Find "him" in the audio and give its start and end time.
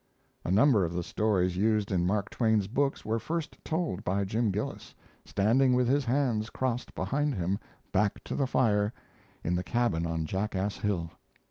7.35-7.59